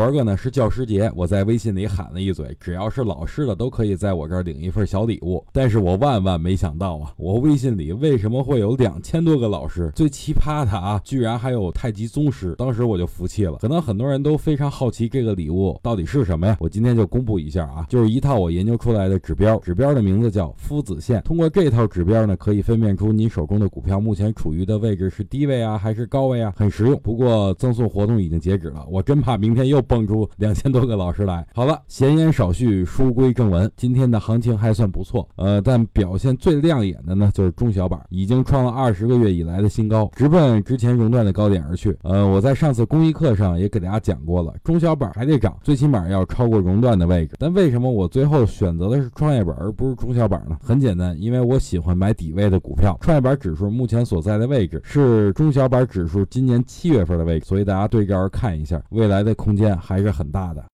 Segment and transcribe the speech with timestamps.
[0.00, 5.44] 昨个呢是教师节，我在微信里喊了一嘴，只要是老师的都可以在我这儿领一份小礼物。
[5.52, 9.92] 但是我万万没想到啊，我微信里为什么会有两千多个老师？
[9.94, 12.54] 最奇葩的啊，居然还有太极宗师。
[12.56, 13.58] 当时我就服气了。
[13.58, 16.56] 可能很多人都非常好奇这个礼物到底是什么呀？
[16.60, 21.20] 我今天就公布一下啊，就是一套我研究出来的指标，指标的名字叫夫子线。
[21.24, 26.98] 通过这套指标呢，可以分辨出你手中的股票目前处于的位置是低位啊还是高位啊，很实用。
[27.02, 31.44] 不过赠送活动已经截止了，我真怕明天又蹦出两千多个老师来。
[31.52, 33.68] 好了，闲言少叙，书归正文。
[33.76, 41.96] 今天的行情还算不错，呃，但表现最亮眼的呢，就是中小板已经创了二十个月以来的新高，直奔之前熔断的高点而去。
[42.02, 47.34] 呃，我在上次公益课上也给大家讲过了，中小板还得涨，最起码要超过熔断的位置。
[47.36, 50.56] 但为什么我最后选择的是创业板而不是中小板呢？
[50.62, 52.96] 很简单，因为我喜欢买底位的股票。
[53.00, 60.64] 创业板指数目前所在的位置是中小板指数今年七月份的位置，所以大家对照着看一下，未来的空间还是很大的。